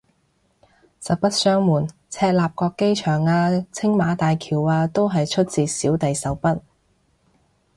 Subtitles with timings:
[0.99, 6.59] 實不相瞞，赤鱲角機場啊青馬大橋啊都係出自小弟手筆